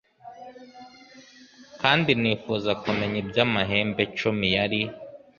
[1.81, 4.81] kandi nifuza kumenya iby amahembe cumi yari